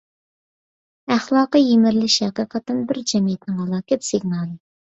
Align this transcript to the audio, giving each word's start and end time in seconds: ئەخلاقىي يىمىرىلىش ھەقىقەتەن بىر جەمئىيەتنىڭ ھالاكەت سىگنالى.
ئەخلاقىي 1.15 1.67
يىمىرىلىش 1.73 2.17
ھەقىقەتەن 2.27 2.81
بىر 2.93 3.03
جەمئىيەتنىڭ 3.13 3.61
ھالاكەت 3.67 4.09
سىگنالى. 4.11 4.61